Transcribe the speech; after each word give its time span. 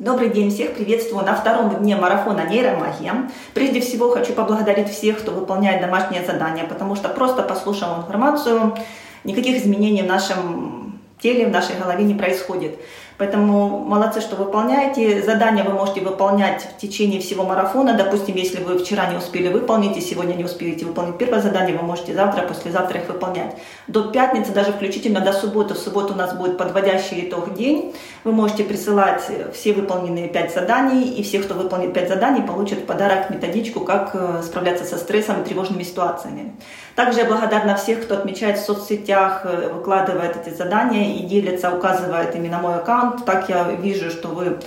Добрый 0.00 0.30
день, 0.30 0.50
всех 0.50 0.72
приветствую 0.76 1.26
на 1.26 1.34
втором 1.34 1.76
дне 1.76 1.94
марафона 1.94 2.46
«Нейромагия». 2.48 3.30
Прежде 3.52 3.82
всего 3.82 4.08
хочу 4.08 4.32
поблагодарить 4.32 4.88
всех, 4.88 5.18
кто 5.18 5.30
выполняет 5.30 5.82
домашние 5.82 6.24
задания, 6.24 6.64
потому 6.64 6.96
что 6.96 7.10
просто 7.10 7.42
послушав 7.42 7.98
информацию, 7.98 8.78
никаких 9.24 9.58
изменений 9.58 10.00
в 10.00 10.06
нашем 10.06 10.98
теле, 11.20 11.48
в 11.48 11.50
нашей 11.50 11.76
голове 11.76 12.04
не 12.04 12.14
происходит. 12.14 12.78
Поэтому 13.20 13.80
молодцы, 13.80 14.22
что 14.22 14.34
выполняете. 14.34 15.20
Задания 15.20 15.62
вы 15.62 15.74
можете 15.74 16.00
выполнять 16.00 16.62
в 16.62 16.80
течение 16.80 17.20
всего 17.20 17.44
марафона. 17.44 17.92
Допустим, 17.92 18.34
если 18.34 18.64
вы 18.64 18.78
вчера 18.78 19.10
не 19.10 19.18
успели 19.18 19.48
выполнить 19.48 19.94
и 19.98 20.00
сегодня 20.00 20.32
не 20.32 20.44
успеете 20.44 20.86
выполнить 20.86 21.18
первое 21.18 21.42
задание, 21.42 21.76
вы 21.76 21.82
можете 21.82 22.14
завтра, 22.14 22.46
послезавтра 22.46 22.98
их 22.98 23.08
выполнять. 23.08 23.56
До 23.88 24.04
пятницы, 24.04 24.52
даже 24.52 24.72
включительно 24.72 25.20
до 25.20 25.34
субботы. 25.34 25.74
В 25.74 25.76
субботу 25.76 26.14
у 26.14 26.16
нас 26.16 26.32
будет 26.32 26.56
подводящий 26.56 27.28
итог 27.28 27.52
день. 27.52 27.94
Вы 28.24 28.32
можете 28.32 28.64
присылать 28.64 29.22
все 29.52 29.74
выполненные 29.74 30.28
пять 30.28 30.54
заданий, 30.54 31.10
и 31.10 31.22
все, 31.22 31.40
кто 31.40 31.52
выполнит 31.52 31.92
пять 31.92 32.08
заданий, 32.08 32.40
получат 32.40 32.78
в 32.78 32.86
подарок 32.86 33.28
методичку, 33.28 33.80
как 33.80 34.12
э, 34.14 34.40
справляться 34.42 34.86
со 34.86 34.96
стрессом 34.96 35.42
и 35.42 35.44
тревожными 35.44 35.82
ситуациями. 35.82 36.52
Также 36.94 37.20
я 37.20 37.24
благодарна 37.24 37.76
всех, 37.76 38.02
кто 38.02 38.14
отмечает 38.14 38.58
в 38.58 38.64
соцсетях, 38.64 39.42
э, 39.44 39.70
выкладывает 39.72 40.36
эти 40.36 40.54
задания 40.54 41.16
и 41.16 41.22
делится, 41.22 41.74
указывает 41.74 42.34
именно 42.34 42.58
мой 42.58 42.76
аккаунт. 42.76 43.09
Так 43.26 43.48
я 43.48 43.70
вижу, 43.72 44.10
что 44.10 44.28
вы 44.28 44.58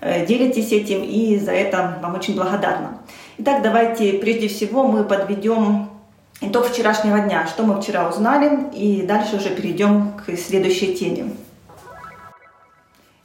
э, 0.00 0.26
делитесь 0.26 0.72
этим, 0.72 1.02
и 1.02 1.38
за 1.38 1.52
это 1.52 1.98
вам 2.02 2.14
очень 2.14 2.34
благодарна. 2.34 2.98
Итак, 3.38 3.62
давайте 3.62 4.14
прежде 4.14 4.48
всего 4.48 4.86
мы 4.86 5.04
подведем 5.04 5.90
итог 6.40 6.66
вчерашнего 6.66 7.20
дня, 7.20 7.46
что 7.46 7.64
мы 7.64 7.80
вчера 7.80 8.08
узнали, 8.08 8.70
и 8.72 9.02
дальше 9.02 9.36
уже 9.36 9.50
перейдем 9.50 10.12
к 10.12 10.36
следующей 10.36 10.94
теме. 10.94 11.32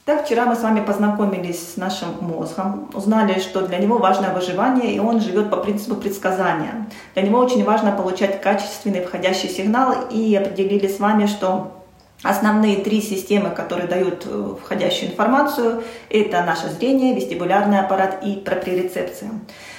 Так, 0.09 0.25
вчера 0.25 0.45
мы 0.47 0.55
с 0.55 0.63
вами 0.63 0.83
познакомились 0.83 1.73
с 1.73 1.77
нашим 1.77 2.07
мозгом, 2.21 2.89
узнали, 2.95 3.39
что 3.39 3.67
для 3.67 3.77
него 3.77 3.99
важно 3.99 4.33
выживание, 4.33 4.91
и 4.91 4.97
он 4.97 5.21
живет 5.21 5.51
по 5.51 5.57
принципу 5.57 5.97
предсказания. 5.97 6.87
Для 7.13 7.21
него 7.21 7.37
очень 7.37 7.63
важно 7.63 7.91
получать 7.91 8.41
качественный 8.41 9.05
входящий 9.05 9.49
сигнал, 9.49 9.93
и 10.09 10.35
определили 10.35 10.87
с 10.87 10.99
вами, 10.99 11.27
что 11.27 11.78
Основные 12.21 12.77
три 12.77 13.01
системы, 13.01 13.49
которые 13.51 13.87
дают 13.87 14.25
э, 14.25 14.55
входящую 14.61 15.11
информацию, 15.11 15.83
это 16.09 16.43
наше 16.43 16.67
зрение, 16.67 17.15
вестибулярный 17.15 17.79
аппарат 17.79 18.19
и 18.25 18.35
проприорецепция. 18.35 19.31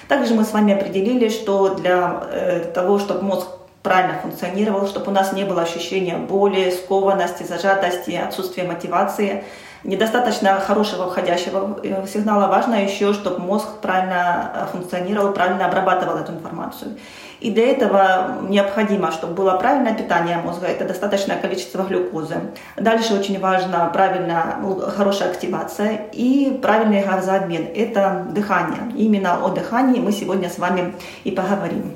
Также 0.08 0.34
мы 0.34 0.44
с 0.44 0.52
вами 0.52 0.72
определили, 0.72 1.28
что 1.28 1.74
для 1.74 2.24
э, 2.32 2.60
того, 2.74 2.98
чтобы 2.98 3.22
мозг 3.22 3.46
правильно 3.82 4.18
функционировал, 4.22 4.86
чтобы 4.86 5.08
у 5.08 5.14
нас 5.14 5.32
не 5.34 5.44
было 5.44 5.62
ощущения 5.62 6.16
боли, 6.16 6.70
скованности, 6.70 7.42
зажатости, 7.42 8.12
отсутствия 8.12 8.64
мотивации, 8.64 9.44
недостаточно 9.84 10.60
хорошего 10.60 11.10
входящего 11.10 11.78
э, 11.82 12.06
сигнала. 12.06 12.46
Важно 12.48 12.82
еще, 12.82 13.12
чтобы 13.12 13.40
мозг 13.40 13.68
правильно 13.82 14.66
функционировал, 14.72 15.32
правильно 15.34 15.66
обрабатывал 15.66 16.16
эту 16.16 16.32
информацию. 16.32 16.96
И 17.40 17.50
для 17.50 17.68
этого 17.68 18.38
необходимо, 18.48 19.10
чтобы 19.12 19.34
было 19.34 19.56
правильное 19.56 19.94
питание 19.94 20.36
мозга, 20.38 20.66
это 20.66 20.84
достаточное 20.84 21.40
количество 21.40 21.82
глюкозы. 21.82 22.36
Дальше 22.76 23.14
очень 23.14 23.40
важно 23.40 23.90
правильно, 23.92 24.58
ну, 24.62 24.80
хорошая 24.80 25.30
активация 25.30 26.08
и 26.12 26.58
правильный 26.62 27.02
газообмен. 27.02 27.68
Это 27.74 28.26
дыхание. 28.30 28.92
Именно 28.96 29.44
о 29.44 29.48
дыхании 29.48 30.00
мы 30.00 30.12
сегодня 30.12 30.50
с 30.50 30.58
вами 30.58 30.94
и 31.24 31.30
поговорим. 31.30 31.92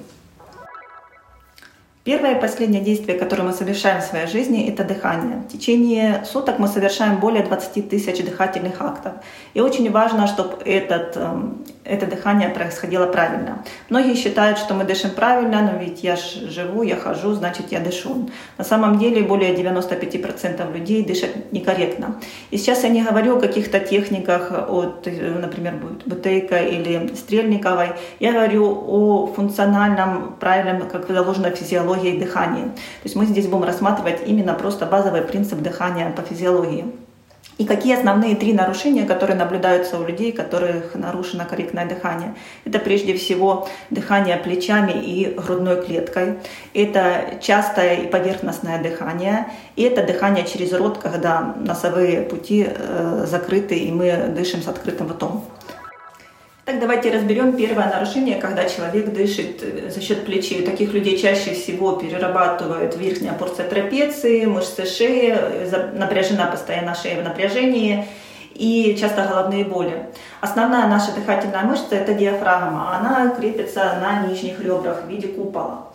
Первое 2.05 2.36
и 2.36 2.41
последнее 2.41 2.83
действие, 2.83 3.19
которое 3.19 3.44
мы 3.44 3.55
совершаем 3.55 4.02
в 4.02 4.05
своей 4.05 4.27
жизни, 4.27 4.69
это 4.69 4.84
дыхание. 4.84 5.38
В 5.38 5.48
течение 5.48 6.22
суток 6.27 6.58
мы 6.58 6.69
совершаем 6.69 7.19
более 7.19 7.42
20 7.42 7.88
тысяч 7.88 8.22
дыхательных 8.22 8.78
актов. 8.83 9.14
И 9.55 9.60
очень 9.60 9.91
важно, 9.91 10.27
чтобы 10.27 10.62
этот, 10.66 11.16
эм, 11.16 11.64
это 11.82 12.05
дыхание 12.05 12.50
происходило 12.50 13.06
правильно. 13.06 13.64
Многие 13.88 14.16
считают, 14.16 14.58
что 14.58 14.75
мы 14.75 14.84
дышим 14.84 15.12
правильно, 15.12 15.62
но 15.62 15.78
ведь 15.78 16.05
я 16.05 16.16
живу, 16.16 16.82
я 16.82 16.97
хожу, 16.97 17.32
значит 17.32 17.72
я 17.72 17.81
дышу. 17.81 18.28
На 18.59 18.65
самом 18.65 18.98
деле 18.98 19.22
более 19.22 19.54
95% 19.54 20.75
людей 20.75 21.06
дышат 21.06 21.53
некорректно. 21.53 22.21
И 22.50 22.59
сейчас 22.59 22.82
я 22.82 22.91
не 22.91 23.03
говорю 23.03 23.38
о 23.38 23.41
каких-то 23.41 23.81
техниках 23.81 24.53
от, 24.69 25.06
э, 25.06 25.38
например, 25.41 25.72
Бутейка 26.04 26.59
или 26.59 27.15
Стрельниковой. 27.15 27.92
Я 28.21 28.32
говорю 28.32 28.66
о 28.88 29.26
функциональном, 29.28 30.36
правильном, 30.38 30.86
как 30.91 31.09
заложено 31.09 31.48
физиологии 31.48 31.94
физиологией 31.94 32.19
дыхания. 32.19 32.65
То 32.65 33.05
есть 33.05 33.16
мы 33.16 33.27
здесь 33.27 33.47
будем 33.47 33.65
рассматривать 33.65 34.21
именно 34.27 34.55
просто 34.55 34.87
базовый 34.87 35.22
принцип 35.22 35.60
дыхания 35.60 36.10
по 36.10 36.22
физиологии. 36.22 36.84
И 37.56 37.66
какие 37.66 37.94
основные 37.94 38.34
три 38.34 38.53
нарушения, 38.53 39.05
которые 39.05 39.37
наблюдаются 39.37 39.97
у 39.97 40.04
людей, 40.04 40.33
у 40.33 40.37
которых 40.37 40.97
нарушено 40.97 41.44
корректное 41.44 41.87
дыхание? 41.87 42.34
Это 42.65 42.81
прежде 42.81 43.15
всего 43.15 43.69
дыхание 43.91 44.37
плечами 44.38 44.91
и 44.91 45.33
грудной 45.37 45.81
клеткой. 45.84 46.38
Это 46.75 47.38
частое 47.41 47.94
и 47.94 48.06
поверхностное 48.09 48.83
дыхание. 48.83 49.47
И 49.77 49.83
это 49.83 50.04
дыхание 50.04 50.44
через 50.44 50.72
рот, 50.72 50.99
когда 50.99 51.54
носовые 51.56 52.22
пути 52.22 52.66
э, 52.66 53.25
закрыты, 53.28 53.77
и 53.77 53.93
мы 53.93 54.33
дышим 54.37 54.60
с 54.60 54.66
открытым 54.66 55.12
ртом. 55.12 55.44
Так 56.64 56.80
давайте 56.80 57.12
разберем 57.12 57.54
первое 57.58 57.91
нарушение, 57.91 58.36
когда 58.41 58.66
человек 58.66 59.12
дышит 59.12 59.62
э, 59.62 59.91
за 59.91 60.00
счет 60.00 60.25
плечей. 60.25 60.62
У 60.62 60.64
таких 60.64 60.94
людей 60.94 61.19
чаще 61.19 61.52
всего 61.52 61.97
перерабатывают 61.97 62.97
верхняя 62.97 63.34
порция 63.34 63.69
трапеции, 63.69 64.47
мышцы 64.47 64.86
шеи, 64.86 65.36
э, 65.36 65.91
напряжена 65.92 66.47
постоянно 66.47 66.94
шея 66.94 67.20
в 67.20 67.24
напряжении 67.24 68.06
и 68.54 68.97
часто 68.98 69.26
головные 69.26 69.66
боли. 69.66 70.06
Основная 70.41 70.86
наша 70.86 71.12
дыхательная 71.12 71.64
мышца– 71.64 71.88
это 71.97 72.14
диафрагма. 72.14 72.97
Она 72.97 73.28
крепится 73.38 73.98
на 74.00 74.26
нижних 74.26 74.58
ребрах 74.60 75.04
в 75.04 75.08
виде 75.10 75.28
купола. 75.28 75.88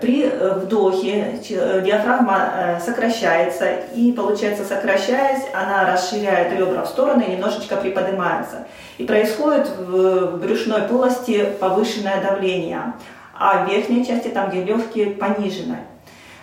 При 0.00 0.26
э, 0.26 0.54
вдохе 0.60 1.40
э, 1.50 1.82
диафрагма 1.84 2.50
э, 2.54 2.80
сокращается, 2.80 3.66
и, 3.94 4.12
получается, 4.12 4.64
сокращаясь, 4.64 5.42
она 5.52 5.92
расширяет 5.92 6.52
ребра 6.56 6.82
в 6.82 6.88
стороны 6.88 7.22
и 7.22 7.32
немножечко 7.32 7.76
приподнимается. 7.76 8.66
И 8.98 9.04
происходит 9.04 9.68
в 9.76 10.36
брюшной 10.36 10.82
полости 10.82 11.48
повышенное 11.58 12.22
давление, 12.22 12.92
а 13.34 13.64
в 13.64 13.70
верхней 13.70 14.06
части, 14.06 14.28
там, 14.28 14.50
где 14.50 14.62
легкие, 14.62 15.06
пониженное. 15.06 15.84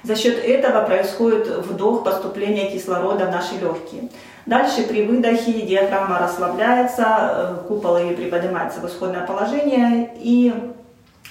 За 0.04 0.18
счет 0.18 0.44
этого 0.44 0.84
происходит 0.84 1.48
вдох, 1.48 2.04
поступление 2.04 2.72
кислорода 2.72 3.28
в 3.28 3.32
наши 3.32 3.56
легкие. 3.56 4.10
Дальше 4.46 4.84
при 4.84 5.06
выдохе 5.06 5.62
диафрагма 5.62 6.20
расслабляется, 6.20 7.64
купол 7.70 7.98
ее 7.98 8.16
приподнимается 8.16 8.82
в 8.82 8.88
исходное 8.88 9.26
положение, 9.26 10.12
и 10.16 10.54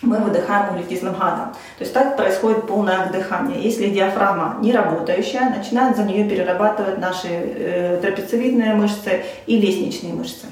мы 0.02 0.18
выдыхаем 0.18 0.74
углекислым 0.74 1.14
газом. 1.14 1.52
То 1.78 1.84
есть 1.84 1.92
так 1.92 2.16
происходит 2.16 2.66
полное 2.66 3.10
дыхание. 3.10 3.60
Если 3.60 3.88
диафрагма 3.88 4.58
не 4.60 4.72
работающая, 4.72 5.50
начинают 5.50 5.96
за 5.96 6.04
нее 6.04 6.28
перерабатывать 6.28 6.98
наши 6.98 7.28
э, 7.28 7.98
трапециевидные 8.00 8.74
мышцы 8.74 9.24
и 9.46 9.58
лестничные 9.58 10.12
мышцы. 10.12 10.46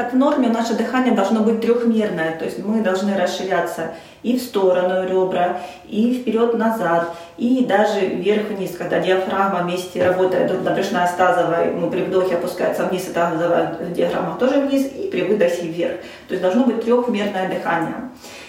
Так 0.00 0.14
в 0.14 0.16
норме 0.16 0.48
наше 0.48 0.72
дыхание 0.76 1.12
должно 1.12 1.40
быть 1.40 1.60
трехмерное, 1.60 2.34
то 2.38 2.46
есть 2.46 2.64
мы 2.64 2.80
должны 2.80 3.18
расширяться 3.18 3.92
и 4.22 4.38
в 4.38 4.42
сторону 4.42 5.06
ребра, 5.06 5.60
и 5.86 6.18
вперед-назад, 6.18 7.14
и 7.36 7.66
даже 7.66 8.06
вверх-вниз, 8.06 8.76
когда 8.78 8.98
диафрагма 8.98 9.60
вместе 9.62 10.02
работает 10.02 10.64
напряжная 10.64 11.06
стазовая, 11.06 11.72
мы 11.72 11.90
при 11.90 12.00
вдохе 12.00 12.36
опускается 12.36 12.86
вниз, 12.86 13.10
и 13.10 13.12
тазовая 13.12 13.76
диафрагма 13.94 14.38
тоже 14.38 14.60
вниз, 14.60 14.86
и 14.86 15.10
при 15.10 15.20
выдохе 15.20 15.66
вверх. 15.66 15.96
То 16.28 16.32
есть 16.32 16.40
должно 16.40 16.64
быть 16.64 16.82
трехмерное 16.82 17.50
дыхание. 17.50 17.96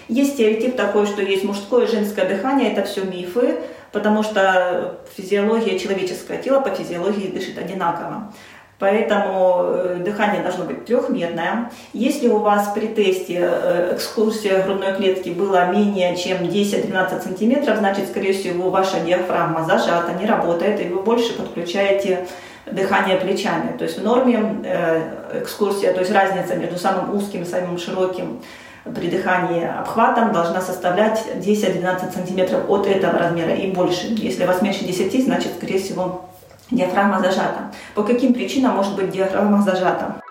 Есть 0.07 0.35
стереотип 0.35 0.77
такой, 0.77 1.05
что 1.05 1.21
есть 1.21 1.43
мужское 1.43 1.83
и 1.83 1.91
женское 1.91 2.29
дыхание, 2.29 2.71
это 2.71 2.83
все 2.83 3.03
мифы, 3.03 3.57
потому 3.91 4.23
что 4.23 5.01
физиология 5.17 5.77
человеческого 5.77 6.37
тела 6.37 6.61
по 6.61 6.69
физиологии 6.69 7.27
дышит 7.27 7.57
одинаково. 7.57 8.31
Поэтому 8.81 9.61
э, 9.63 9.97
дыхание 10.03 10.41
должно 10.41 10.65
быть 10.65 10.85
трехмерное. 10.85 11.69
Если 11.93 12.27
у 12.27 12.39
вас 12.39 12.71
при 12.73 12.87
тесте 12.87 13.37
э, 13.39 13.93
экскурсия 13.93 14.63
грудной 14.63 14.95
клетки 14.95 15.29
была 15.29 15.65
менее 15.65 16.17
чем 16.17 16.37
10-12 16.39 17.21
сантиметров, 17.21 17.77
значит, 17.77 18.07
скорее 18.09 18.33
всего, 18.33 18.71
ваша 18.71 18.99
диафрагма 19.01 19.65
зажата, 19.65 20.13
не 20.19 20.25
работает, 20.25 20.81
и 20.81 20.89
вы 20.89 21.03
больше 21.03 21.33
подключаете 21.33 22.25
дыхание 22.65 23.17
плечами. 23.17 23.77
То 23.77 23.83
есть 23.83 23.99
в 23.99 24.03
норме 24.03 24.63
э, 24.63 25.41
экскурсия, 25.43 25.93
то 25.93 25.99
есть 25.99 26.11
разница 26.11 26.55
между 26.55 26.79
самым 26.79 27.15
узким 27.15 27.43
и 27.43 27.45
самым 27.45 27.77
широким 27.77 28.41
при 28.83 29.09
дыхании 29.11 29.63
обхватом 29.63 30.33
должна 30.33 30.59
составлять 30.59 31.23
10-12 31.35 32.15
сантиметров 32.15 32.61
от 32.67 32.87
этого 32.87 33.19
размера 33.19 33.53
и 33.53 33.69
больше. 33.69 34.07
Если 34.07 34.43
у 34.43 34.47
вас 34.47 34.63
меньше 34.63 34.85
10, 34.85 35.23
значит, 35.25 35.51
скорее 35.55 35.77
всего, 35.77 36.25
диафрагма 36.71 37.19
зажата. 37.19 37.71
По 37.93 38.03
каким 38.03 38.33
причинам 38.33 38.75
может 38.75 38.95
быть 38.95 39.11
диафрагма 39.11 39.61
зажата? 39.61 40.21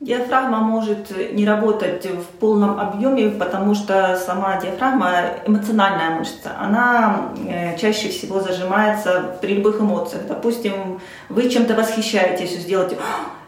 Диафрагма 0.00 0.58
может 0.58 1.12
не 1.32 1.46
работать 1.46 2.04
в 2.04 2.24
полном 2.40 2.80
объеме, 2.80 3.30
потому 3.30 3.76
что 3.76 4.16
сама 4.16 4.58
диафрагма 4.60 5.12
эмоциональная 5.46 6.18
мышца. 6.18 6.50
Она 6.58 7.28
э, 7.48 7.78
чаще 7.78 8.08
всего 8.08 8.40
зажимается 8.40 9.36
при 9.40 9.54
любых 9.54 9.80
эмоциях. 9.80 10.26
Допустим, 10.26 11.00
вы 11.28 11.48
чем-то 11.48 11.74
восхищаетесь, 11.74 12.62
сделаете 12.62 12.96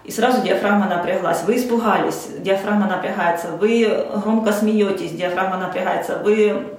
и 0.05 0.11
сразу 0.11 0.43
диафрагма 0.43 0.87
напряглась. 0.87 1.43
Вы 1.44 1.56
испугались, 1.56 2.29
диафрагма 2.38 2.87
напрягается. 2.87 3.49
Вы 3.59 4.06
громко 4.23 4.53
смеетесь, 4.53 5.12
диафрагма 5.12 5.56
напрягается. 5.56 6.21
Вы 6.23 6.74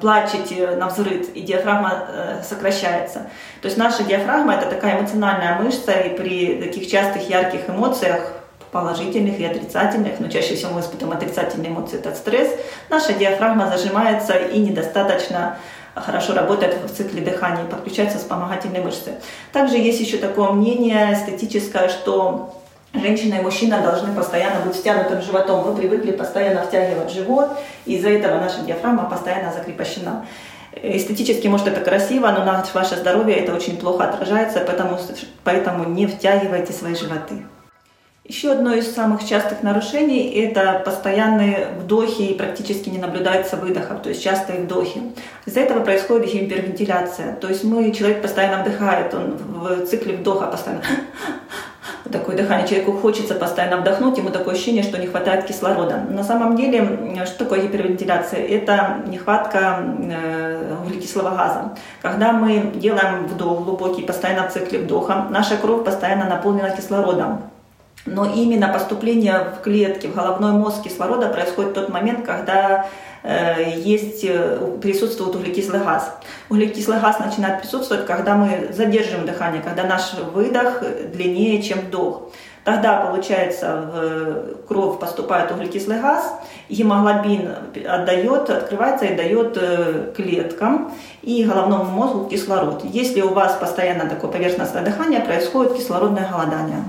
плачете 0.00 0.76
на 0.76 0.88
взрыв, 0.88 1.28
и 1.34 1.40
диафрагма 1.40 2.06
э, 2.08 2.42
сокращается. 2.42 3.30
То 3.60 3.66
есть 3.66 3.76
наша 3.76 4.02
диафрагма– 4.02 4.54
это 4.56 4.68
такая 4.68 4.98
эмоциональная 4.98 5.58
мышца, 5.58 5.92
и 5.92 6.16
при 6.16 6.60
таких 6.60 6.90
частых 6.90 7.28
ярких 7.28 7.68
эмоциях, 7.68 8.32
положительных 8.72 9.38
и 9.38 9.44
отрицательных, 9.44 10.18
но 10.18 10.28
чаще 10.28 10.56
всего 10.56 10.72
мы 10.72 10.80
испытываем 10.80 11.16
отрицательные 11.16 11.70
эмоции, 11.70 11.98
это 11.98 12.12
стресс, 12.14 12.48
наша 12.90 13.12
диафрагма 13.12 13.68
зажимается 13.68 14.34
и 14.34 14.58
недостаточно 14.58 15.58
хорошо 15.94 16.34
работает 16.34 16.76
в 16.84 16.92
цикле 16.92 17.22
дыхания, 17.22 17.64
подключаются 17.64 18.18
вспомогательные 18.18 18.82
мышцы. 18.82 19.14
Также 19.52 19.76
есть 19.76 20.00
еще 20.00 20.16
такое 20.16 20.50
мнение 20.50 21.12
эстетическое, 21.12 21.88
что 21.88 22.60
женщина 22.94 23.34
и 23.34 23.42
мужчина 23.42 23.80
должны 23.80 24.14
постоянно 24.14 24.64
быть 24.64 24.76
втянутым 24.76 25.20
животом. 25.20 25.66
Мы 25.66 25.76
привыкли 25.76 26.12
постоянно 26.12 26.62
втягивать 26.62 27.10
живот, 27.10 27.50
и 27.86 27.96
из-за 27.96 28.10
этого 28.10 28.38
наша 28.38 28.60
диафрагма 28.62 29.08
постоянно 29.10 29.52
закрепощена. 29.52 30.26
Эстетически, 30.82 31.46
может, 31.46 31.68
это 31.68 31.80
красиво, 31.80 32.28
но 32.28 32.44
на 32.44 32.64
ваше 32.72 32.96
здоровье 32.96 33.36
это 33.36 33.54
очень 33.54 33.76
плохо 33.76 34.04
отражается, 34.04 34.60
поэтому, 34.66 34.98
поэтому 35.44 35.84
не 35.84 36.06
втягивайте 36.06 36.72
свои 36.72 36.94
животы. 36.94 37.44
Еще 38.24 38.52
одно 38.52 38.72
из 38.72 38.92
самых 38.92 39.22
частых 39.28 39.62
нарушений– 39.62 40.30
это 40.34 40.80
постоянные 40.82 41.68
вдохи 41.78 42.22
и 42.22 42.34
практически 42.34 42.88
не 42.88 42.96
наблюдается 42.96 43.56
выдохов, 43.56 44.00
то 44.00 44.08
есть 44.08 44.24
частые 44.24 44.60
вдохи. 44.62 45.02
Из-за 45.44 45.60
этого 45.60 45.84
происходит 45.84 46.32
гипервентиляция. 46.32 47.34
То 47.34 47.48
есть 47.48 47.64
мы, 47.64 47.92
человек 47.92 48.22
постоянно 48.22 48.62
вдыхает, 48.62 49.12
он 49.12 49.36
в 49.36 49.84
цикле 49.84 50.16
вдоха 50.16 50.46
постоянно 50.46 50.82
такое 52.10 52.36
дыхание. 52.36 52.66
Человеку 52.66 52.92
хочется 52.92 53.34
постоянно 53.34 53.78
вдохнуть, 53.78 54.18
ему 54.18 54.30
такое 54.30 54.54
ощущение, 54.54 54.82
что 54.82 54.98
не 54.98 55.06
хватает 55.06 55.44
кислорода. 55.44 55.98
На 56.10 56.22
самом 56.22 56.56
деле, 56.56 57.24
что 57.24 57.44
такое 57.44 57.62
гипервентиляция? 57.62 58.40
Это 58.46 59.02
нехватка 59.06 59.84
э, 59.98 60.76
углекислого 60.84 61.30
газа. 61.30 61.72
Когда 62.02 62.32
мы 62.32 62.72
делаем 62.74 63.26
вдох 63.26 63.64
глубокий, 63.64 64.02
постоянно 64.02 64.48
в 64.48 64.52
цикле 64.52 64.80
вдоха, 64.80 65.26
наша 65.30 65.56
кровь 65.56 65.84
постоянно 65.84 66.26
наполнена 66.26 66.70
кислородом. 66.70 67.53
Но 68.06 68.26
именно 68.26 68.68
поступление 68.68 69.54
в 69.58 69.62
клетки, 69.62 70.06
в 70.06 70.14
головной 70.14 70.52
мозг 70.52 70.82
кислорода 70.82 71.28
происходит 71.28 71.70
в 71.70 71.74
тот 71.74 71.88
момент, 71.88 72.26
когда 72.26 72.86
э, 73.22 73.78
есть, 73.78 74.24
э, 74.24 74.78
присутствует 74.82 75.34
углекислый 75.34 75.80
газ. 75.80 76.14
Углекислый 76.50 77.00
газ 77.00 77.18
начинает 77.18 77.62
присутствовать, 77.62 78.04
когда 78.04 78.34
мы 78.34 78.68
задерживаем 78.72 79.26
дыхание, 79.26 79.62
когда 79.62 79.84
наш 79.84 80.12
выдох 80.34 80.82
длиннее, 81.14 81.62
чем 81.62 81.78
вдох. 81.80 82.30
Тогда, 82.64 83.06
получается, 83.06 83.90
в 83.92 84.66
кровь 84.66 84.98
поступает 84.98 85.50
углекислый 85.50 86.00
газ, 86.00 86.32
гемоглобин 86.70 87.54
отдает, 87.86 88.48
открывается 88.48 89.06
и 89.06 89.16
дает 89.16 89.56
э, 89.58 90.12
клеткам 90.14 90.92
и 91.22 91.44
головному 91.44 91.84
мозгу 91.84 92.28
кислород. 92.28 92.82
Если 92.84 93.22
у 93.22 93.32
вас 93.32 93.54
постоянно 93.54 94.08
такое 94.08 94.30
поверхностное 94.30 94.82
дыхание, 94.82 95.20
происходит 95.20 95.74
кислородное 95.74 96.28
голодание. 96.30 96.84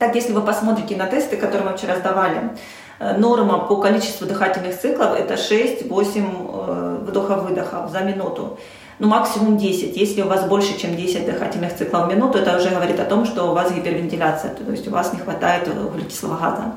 Так, 0.00 0.14
если 0.14 0.32
вы 0.32 0.40
посмотрите 0.40 0.96
на 0.96 1.06
тесты, 1.06 1.36
которые 1.36 1.68
мы 1.68 1.76
вчера 1.76 1.96
сдавали, 1.96 2.56
э, 3.00 3.18
норма 3.18 3.58
по 3.66 3.76
количеству 3.76 4.26
дыхательных 4.26 4.80
циклов 4.80 5.14
это 5.14 5.34
6-8 5.34 5.84
э, 5.88 6.98
вдохов-выдохов 7.02 7.90
за 7.90 8.00
минуту. 8.00 8.58
Ну, 9.00 9.08
максимум 9.08 9.56
10. 9.56 9.96
Если 9.96 10.20
у 10.20 10.28
вас 10.28 10.44
больше, 10.44 10.78
чем 10.78 10.94
10 10.94 11.24
дыхательных 11.24 11.74
циклов 11.74 12.06
в 12.06 12.14
минуту, 12.14 12.36
это 12.36 12.58
уже 12.58 12.68
говорит 12.68 13.00
о 13.00 13.06
том, 13.06 13.24
что 13.24 13.50
у 13.50 13.54
вас 13.54 13.72
гипервентиляция, 13.72 14.54
то 14.54 14.70
есть 14.70 14.86
у 14.88 14.90
вас 14.90 15.14
не 15.14 15.18
хватает 15.18 15.66
углекислого 15.68 16.36
газа. 16.36 16.74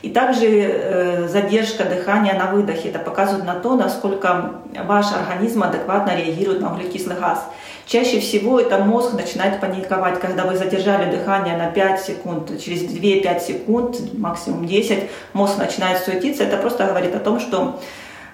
И 0.00 0.08
также 0.08 0.46
э, 0.46 1.28
задержка 1.28 1.84
дыхания 1.84 2.32
на 2.32 2.46
выдохе. 2.50 2.88
Это 2.88 2.98
показывает 2.98 3.44
на 3.44 3.56
то, 3.56 3.76
насколько 3.76 4.52
ваш 4.86 5.06
организм 5.12 5.64
адекватно 5.64 6.16
реагирует 6.16 6.62
на 6.62 6.72
углекислый 6.72 7.20
газ. 7.20 7.44
Чаще 7.84 8.20
всего 8.20 8.58
это 8.58 8.78
мозг 8.78 9.12
начинает 9.12 9.60
паниковать, 9.60 10.18
когда 10.18 10.44
вы 10.44 10.56
задержали 10.56 11.14
дыхание 11.14 11.58
на 11.58 11.70
5 11.70 12.00
секунд, 12.00 12.58
через 12.58 12.84
2-5 12.84 13.40
секунд, 13.40 13.96
максимум 14.16 14.66
10, 14.66 15.10
мозг 15.34 15.58
начинает 15.58 16.02
суетиться. 16.02 16.44
Это 16.44 16.56
просто 16.56 16.86
говорит 16.86 17.14
о 17.14 17.18
том, 17.18 17.38
что 17.38 17.80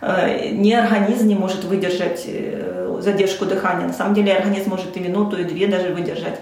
э, 0.00 0.50
ни 0.50 0.72
организм 0.72 1.26
не 1.26 1.34
может 1.34 1.64
выдержать 1.64 2.22
э, 2.26 2.81
задержку 3.02 3.44
дыхания. 3.44 3.86
На 3.86 3.92
самом 3.92 4.14
деле 4.14 4.34
организм 4.34 4.70
может 4.70 4.96
и 4.96 5.00
минуту, 5.00 5.40
и 5.40 5.44
две 5.44 5.66
даже 5.66 5.92
выдержать. 5.92 6.38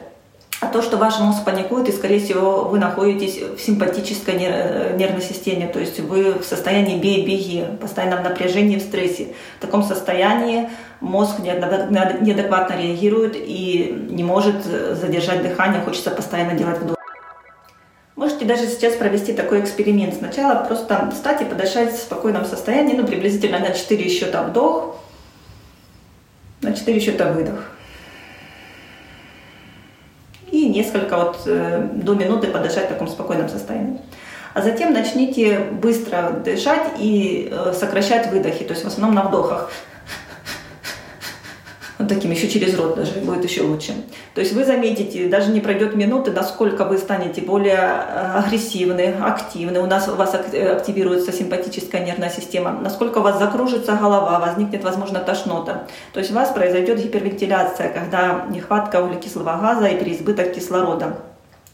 А 0.61 0.67
то, 0.67 0.83
что 0.83 0.99
ваш 0.99 1.19
мозг 1.21 1.43
паникует, 1.45 1.89
и, 1.89 1.93
скорее 1.93 2.21
всего, 2.21 2.65
вы 2.65 2.79
находитесь 2.79 3.41
в 3.41 3.59
симпатической 3.59 4.35
э, 4.39 4.95
нервной 4.95 5.23
системе, 5.23 5.67
то 5.67 5.79
есть 5.81 6.01
вы 6.01 6.35
в 6.35 6.45
состоянии 6.45 6.99
бей-беги, 6.99 7.65
постоянно 7.81 8.19
в 8.19 8.25
напряжении, 8.25 8.77
в 8.77 8.83
стрессе. 8.83 9.29
В 9.57 9.63
таком 9.63 9.83
состоянии 9.83 10.69
мозг 11.01 11.39
неадекватно 11.39 12.75
реагирует 12.75 13.37
и 13.37 14.07
не 14.11 14.23
может 14.23 14.63
задержать 14.65 15.43
дыхание, 15.43 15.81
хочется 15.81 16.11
постоянно 16.11 16.53
делать 16.53 16.79
вдох. 16.79 16.97
Можете 18.21 18.45
даже 18.45 18.67
сейчас 18.67 18.97
провести 18.97 19.33
такой 19.33 19.63
эксперимент. 19.63 20.15
Сначала 20.15 20.63
просто 20.67 21.11
встать 21.11 21.41
и 21.41 21.47
подышать 21.47 21.95
в 21.95 21.97
спокойном 21.97 22.45
состоянии, 22.45 22.95
ну, 22.95 23.07
приблизительно 23.07 23.61
на 23.61 23.71
4 23.71 24.11
счета 24.11 24.43
вдох, 24.43 25.00
на 26.63 26.75
4 26.75 27.01
счета 27.01 27.33
выдох 27.33 27.71
и 30.51 30.69
несколько 30.69 31.17
вот 31.17 31.43
э, 31.47 31.89
до 31.95 32.15
минуты 32.15 32.49
подышать 32.49 32.87
в 32.87 32.89
таком 32.89 33.09
спокойном 33.09 33.49
состоянии. 33.49 34.01
А 34.53 34.63
затем 34.63 34.93
начните 34.93 35.61
быстро 35.61 36.31
дышать 36.45 36.89
и 36.99 37.49
э, 37.51 37.73
сокращать 37.73 38.31
выдохи, 38.31 38.65
то 38.65 38.73
есть 38.73 38.85
в 38.85 38.89
основном 38.89 39.15
на 39.15 39.29
вдохах 39.29 39.71
вот 42.01 42.09
таким, 42.09 42.31
еще 42.31 42.49
через 42.49 42.79
рот 42.79 42.97
даже 42.97 43.13
будет 43.21 43.45
еще 43.45 43.63
лучше. 43.63 43.93
То 44.35 44.41
есть 44.41 44.55
вы 44.55 44.65
заметите, 44.65 45.29
даже 45.29 45.51
не 45.51 45.61
пройдет 45.61 45.95
минуты, 45.95 46.31
насколько 46.31 46.87
вы 46.87 46.97
станете 46.97 47.43
более 47.43 47.77
э, 47.77 48.39
агрессивны, 48.39 49.15
активны, 49.21 49.81
у 49.81 49.87
нас 49.87 50.09
у 50.09 50.15
вас 50.15 50.35
э, 50.35 50.73
активируется 50.73 51.31
симпатическая 51.31 52.03
нервная 52.03 52.31
система, 52.31 52.73
насколько 52.73 53.19
у 53.19 53.23
вас 53.23 53.39
закружится 53.39 53.97
голова, 53.97 54.41
возникнет, 54.41 54.83
возможно, 54.83 55.19
тошнота. 55.21 55.89
То 56.15 56.21
есть 56.21 56.33
у 56.33 56.35
вас 56.35 56.49
произойдет 56.51 57.03
гипервентиляция, 57.03 57.91
когда 57.91 58.47
нехватка 58.49 59.03
углекислого 59.03 59.59
газа 59.61 59.87
и 59.89 59.99
переизбыток 59.99 60.55
кислорода. 60.55 61.19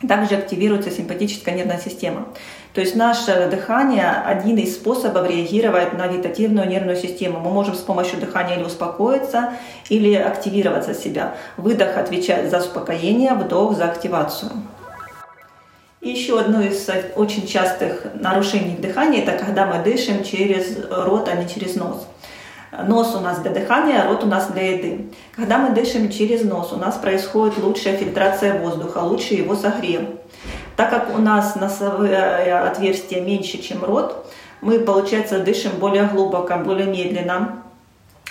Также 0.06 0.34
активируется 0.34 0.90
симпатическая 0.90 1.54
нервная 1.54 1.78
система. 1.78 2.26
То 2.76 2.82
есть 2.82 2.94
наше 2.94 3.48
дыхание– 3.50 4.10
один 4.26 4.58
из 4.58 4.74
способов 4.74 5.26
реагировать 5.26 5.94
на 5.94 6.08
вегетативную 6.08 6.68
нервную 6.68 6.98
систему. 6.98 7.40
Мы 7.40 7.48
можем 7.48 7.74
с 7.74 7.78
помощью 7.78 8.20
дыхания 8.20 8.56
или 8.56 8.64
успокоиться, 8.64 9.54
или 9.88 10.12
активироваться 10.12 10.92
себя. 10.92 11.36
Выдох 11.56 11.96
отвечает 11.96 12.50
за 12.50 12.58
успокоение, 12.58 13.32
вдох– 13.32 13.74
за 13.78 13.86
активацию. 13.86 14.50
И 16.02 16.10
еще 16.10 16.38
одно 16.38 16.60
из 16.60 16.86
очень 17.16 17.46
частых 17.46 18.08
нарушений 18.12 18.76
дыхания– 18.76 19.22
это 19.26 19.42
когда 19.42 19.64
мы 19.64 19.82
дышим 19.82 20.22
через 20.22 20.76
рот, 20.90 21.30
а 21.32 21.34
не 21.34 21.48
через 21.48 21.76
нос. 21.76 22.06
Нос 22.86 23.14
у 23.14 23.20
нас 23.20 23.38
для 23.38 23.52
дыхания, 23.52 24.04
рот 24.06 24.22
у 24.22 24.26
нас 24.26 24.48
для 24.48 24.72
еды. 24.72 25.06
Когда 25.34 25.56
мы 25.56 25.70
дышим 25.70 26.10
через 26.10 26.44
нос, 26.44 26.74
у 26.74 26.76
нас 26.76 26.96
происходит 26.96 27.56
лучшая 27.56 27.96
фильтрация 27.96 28.60
воздуха, 28.60 28.98
лучше 28.98 29.32
его 29.32 29.56
согрев. 29.56 30.02
Так 30.76 30.90
как 30.90 31.14
у 31.14 31.18
нас 31.18 31.56
носовое 31.56 32.68
отверстие 32.68 33.22
меньше, 33.22 33.58
чем 33.58 33.82
рот, 33.82 34.26
мы, 34.60 34.78
получается, 34.80 35.40
дышим 35.40 35.72
более 35.78 36.04
глубоко, 36.04 36.56
более 36.56 36.86
медленно, 36.86 37.62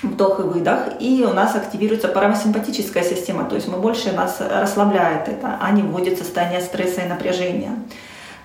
вдох 0.03 0.39
и 0.39 0.43
выдох, 0.43 0.79
и 0.99 1.25
у 1.27 1.33
нас 1.33 1.55
активируется 1.55 2.07
парасимпатическая 2.07 3.03
система, 3.03 3.45
то 3.45 3.55
есть 3.55 3.67
мы 3.67 3.77
больше 3.77 4.11
нас 4.11 4.37
расслабляет 4.39 5.27
это, 5.27 5.57
а 5.59 5.71
не 5.71 5.81
вводит 5.81 6.17
состояние 6.17 6.61
стресса 6.61 7.01
и 7.01 7.07
напряжения. 7.07 7.71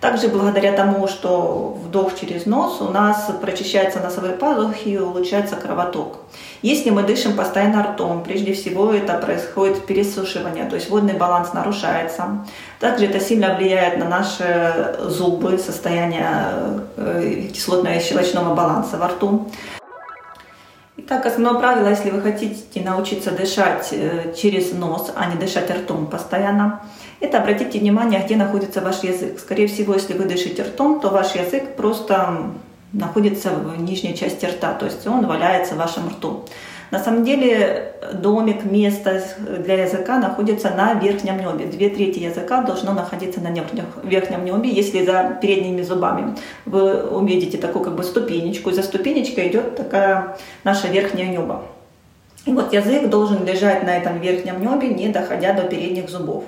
Также 0.01 0.29
благодаря 0.29 0.73
тому, 0.73 1.07
что 1.09 1.77
вдох 1.85 2.19
через 2.19 2.47
нос, 2.47 2.81
у 2.81 2.91
нас 2.91 3.31
прочищаются 3.43 4.01
носовые 4.01 4.33
пазухи 4.33 4.89
и 4.89 4.99
улучшается 4.99 5.57
кровоток. 5.57 6.17
Если 6.63 6.89
мы 6.89 7.03
дышим 7.03 7.37
постоянно 7.37 7.83
ртом, 7.83 8.25
прежде 8.25 8.55
всего 8.55 8.95
это 8.95 9.19
происходит 9.19 9.85
пересушивание, 9.85 10.65
то 10.65 10.77
есть 10.77 10.89
водный 10.89 11.15
баланс 11.15 11.53
нарушается. 11.53 12.47
Также 12.79 13.07
это 13.07 13.21
сильно 13.21 13.55
влияет 13.55 13.99
на 13.99 14.07
наши 14.07 14.97
зубы, 15.01 15.59
состояние 15.59 16.29
э, 16.97 17.49
кислотно-щелочного 17.53 18.55
баланса 18.55 18.97
во 18.97 19.09
рту. 19.09 19.51
Так, 21.09 21.27
основное 21.27 21.61
правило, 21.61 21.89
если 21.89 22.11
вы 22.11 22.23
хотите 22.23 22.81
научиться 22.83 23.33
дышать 23.33 23.89
э, 23.93 24.33
через 24.35 24.73
нос, 24.73 25.13
а 25.15 25.27
не 25.27 25.37
дышать 25.37 25.71
ртом 25.71 26.07
постоянно, 26.07 26.81
это 27.21 27.39
обратите 27.39 27.79
внимание, 27.79 28.23
где 28.25 28.37
находится 28.37 28.81
ваш 28.81 29.03
язык. 29.03 29.39
Скорее 29.39 29.67
всего, 29.67 29.95
если 29.95 30.15
вы 30.15 30.25
дышите 30.25 30.63
ртом, 30.63 31.01
то 31.01 31.11
ваш 31.11 31.35
язык 31.35 31.77
просто 31.77 32.53
находится 32.93 33.51
в 33.51 33.81
нижней 33.81 34.17
части 34.17 34.47
рта, 34.47 34.75
то 34.75 34.87
есть 34.87 35.07
он 35.07 35.27
валяется 35.27 35.75
в 35.75 35.79
вашем 35.79 36.09
рту. 36.09 36.45
На 36.91 36.99
самом 36.99 37.25
деле 37.25 37.95
домик, 38.15 38.65
место 38.65 39.23
для 39.39 39.85
языка 39.85 40.19
находится 40.19 40.71
на 40.71 40.95
верхнем 40.95 41.39
небе. 41.39 41.67
Две 41.67 41.89
трети 41.89 42.19
языка 42.19 42.63
должно 42.63 42.93
находиться 42.95 43.41
на 43.41 43.51
верхнем 44.03 44.45
небе, 44.45 44.71
если 44.71 45.05
за 45.05 45.39
передними 45.41 45.83
зубами. 45.83 46.35
Вы 46.67 47.05
увидите 47.05 47.59
такую 47.59 47.85
как 47.85 47.95
бы 47.95 48.03
ступенечку, 48.03 48.71
и 48.71 48.73
за 48.73 48.83
ступенечкой 48.83 49.49
идет 49.49 49.77
такая 49.77 50.37
наше 50.65 50.89
верхнее 50.89 51.29
небо. 51.29 51.63
И 52.45 52.53
вот 52.53 52.73
язык 52.73 53.09
должен 53.09 53.45
лежать 53.45 53.85
на 53.85 53.97
этом 53.97 54.19
верхнем 54.19 54.61
небе, 54.61 54.89
не 54.89 55.11
доходя 55.11 55.53
до 55.53 55.63
передних 55.63 56.09
зубов. 56.09 56.43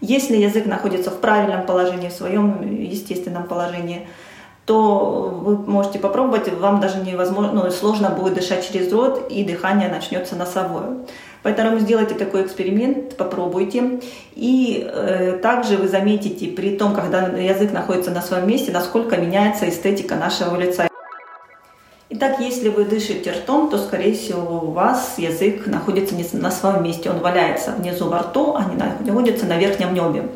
Если 0.00 0.36
язык 0.36 0.66
находится 0.66 1.10
в 1.10 1.20
правильном 1.20 1.66
положении, 1.66 2.08
в 2.08 2.12
своем 2.12 2.78
естественном 2.82 3.44
положении– 3.44 4.06
то 4.64 5.40
вы 5.44 5.58
можете 5.58 5.98
попробовать, 5.98 6.50
вам 6.52 6.80
даже 6.80 6.98
невозможно, 6.98 7.52
ну, 7.52 7.70
сложно 7.70 8.08
будет 8.08 8.34
дышать 8.34 8.66
через 8.66 8.90
рот, 8.92 9.30
и 9.30 9.44
дыхание 9.44 9.88
начнется 9.88 10.36
носовое. 10.36 10.98
Поэтому 11.42 11.78
сделайте 11.78 12.14
такой 12.14 12.44
эксперимент, 12.44 13.18
попробуйте. 13.18 14.00
И 14.34 14.88
э, 14.90 15.38
также 15.42 15.76
вы 15.76 15.88
заметите, 15.88 16.46
при 16.46 16.78
том, 16.78 16.94
когда 16.94 17.26
язык 17.26 17.72
находится 17.72 18.10
на 18.10 18.22
своем 18.22 18.48
месте, 18.48 18.72
насколько 18.72 19.18
меняется 19.18 19.68
эстетика 19.68 20.14
нашего 20.14 20.56
лица. 20.56 20.88
Итак, 22.16 22.36
если 22.38 22.68
вы 22.68 22.84
дышите 22.84 23.32
ртом, 23.32 23.68
то, 23.68 23.76
скорее 23.76 24.14
всего, 24.14 24.60
у 24.62 24.70
вас 24.70 25.14
язык 25.16 25.66
находится 25.66 26.14
не 26.14 26.24
на 26.34 26.52
своем 26.52 26.84
месте, 26.84 27.10
он 27.10 27.18
валяется 27.18 27.72
внизу 27.72 28.08
во 28.08 28.20
рту, 28.20 28.54
а 28.54 28.70
не 28.70 28.76
находится 29.04 29.46
на 29.46 29.58
верхнем 29.58 29.92
небе. 29.92 30.28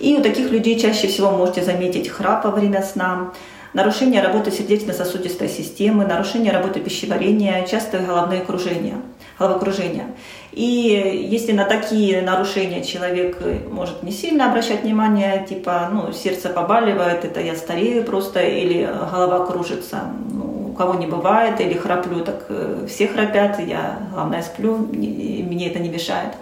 И 0.00 0.18
у 0.18 0.22
таких 0.22 0.50
людей 0.50 0.78
чаще 0.78 1.06
всего 1.06 1.30
можете 1.30 1.64
заметить 1.64 2.10
храп 2.10 2.44
во 2.44 2.50
время 2.50 2.82
сна, 2.82 3.32
нарушение 3.72 4.22
работы 4.22 4.50
сердечно-сосудистой 4.50 5.48
системы, 5.48 6.04
нарушение 6.04 6.52
работы 6.52 6.80
пищеварения, 6.80 7.64
частые 7.64 8.04
головные 8.04 8.42
кружения, 8.42 8.96
головокружения. 9.38 10.08
И 10.52 11.26
если 11.30 11.52
на 11.52 11.64
такие 11.64 12.20
нарушения 12.20 12.84
человек 12.84 13.38
может 13.70 14.02
не 14.02 14.12
сильно 14.12 14.50
обращать 14.50 14.82
внимание, 14.82 15.46
типа, 15.48 15.88
ну, 15.90 16.12
сердце 16.12 16.50
побаливает, 16.50 17.24
это 17.24 17.40
я 17.40 17.56
старею 17.56 18.04
просто, 18.04 18.42
или 18.42 18.84
голова 19.10 19.46
кружится, 19.46 20.02
ну, 20.30 20.53
у 20.74 20.76
кого 20.76 20.94
не 20.94 21.06
бывает, 21.06 21.60
или 21.60 21.74
храплю, 21.74 22.24
так 22.24 22.46
э, 22.48 22.86
все 22.88 23.06
храпят, 23.06 23.60
я, 23.60 24.00
главное, 24.12 24.42
сплю, 24.42 24.76
мне 24.76 25.68
это 25.68 25.78
не 25.78 25.88
мешает 25.88 26.32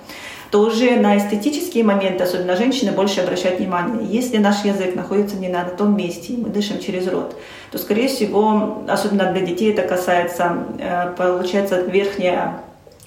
то 0.51 0.61
уже 0.61 0.97
на 0.97 1.17
эстетические 1.17 1.83
моменты, 1.83 2.25
особенно 2.25 2.57
женщины, 2.57 2.93
больше 2.93 3.23
обращают 3.23 3.59
внимание. 3.59 4.07
Если 4.07 4.37
наш 4.37 4.67
язык 4.67 4.95
находится 4.95 5.37
не 5.37 5.49
на 5.49 5.65
том 5.65 5.97
месте, 5.97 6.35
мы 6.37 6.51
дышим 6.51 6.79
через 6.79 7.09
рот, 7.09 7.35
то, 7.71 7.79
скорее 7.79 8.09
всего, 8.09 8.83
особенно 8.87 9.33
для 9.33 9.47
детей 9.47 9.73
это 9.73 9.81
касается, 9.81 10.67
э, 10.79 11.15
получается, 11.17 11.81
верхняя 11.81 12.61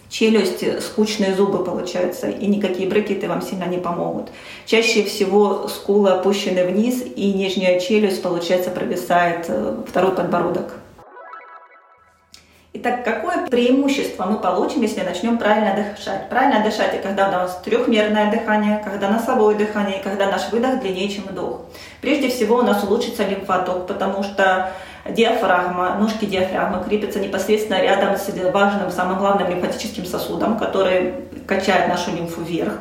челюсть, 0.09 0.81
скучные 0.81 1.35
зубы 1.35 1.63
получаются, 1.63 2.29
и 2.29 2.47
никакие 2.47 2.89
брекеты 2.89 3.27
вам 3.27 3.43
сильно 3.43 3.65
не 3.65 3.77
помогут. 3.77 4.29
Чаще 4.65 5.03
всего 5.03 5.67
скулы 5.67 6.09
опущены 6.09 6.65
вниз, 6.65 7.03
и 7.15 7.31
нижняя 7.31 7.79
челюсть, 7.79 8.23
получается, 8.23 8.71
провисает 8.71 9.45
э, 9.49 9.83
второй 9.87 10.15
подбородок. 10.15 10.79
Итак, 12.77 13.05
какое 13.05 13.47
преимущество 13.47 14.25
мы 14.25 14.37
получим, 14.37 14.81
если 14.81 14.99
начнем 14.99 15.37
правильно 15.37 15.73
дышать? 15.73 16.27
Правильно 16.27 16.61
дышать, 16.61 16.93
и 16.93 16.97
когда 16.97 17.29
у 17.29 17.31
нас 17.31 17.61
трехмерное 17.63 18.29
дыхание, 18.29 18.81
когда 18.83 19.07
носовое 19.07 19.55
дыхание, 19.55 20.01
и 20.01 20.03
когда 20.03 20.29
наш 20.29 20.51
выдох 20.51 20.81
длиннее, 20.81 21.07
чем 21.07 21.23
вдох. 21.23 21.61
Прежде 22.01 22.27
всего 22.27 22.57
у 22.57 22.63
нас 22.63 22.83
улучшится 22.83 23.25
лимфоток, 23.25 23.87
потому 23.87 24.23
что 24.23 24.71
диафрагма, 25.09 25.95
ножки 26.01 26.25
диафрагмы 26.25 26.83
крепятся 26.83 27.21
непосредственно 27.21 27.81
рядом 27.81 28.17
с 28.17 28.27
важным, 28.51 28.91
самым 28.91 29.19
главным 29.19 29.49
лимфатическим 29.49 30.05
сосудом, 30.05 30.59
который 30.59 31.13
качает 31.47 31.87
нашу 31.87 32.11
лимфу 32.11 32.41
вверх. 32.41 32.73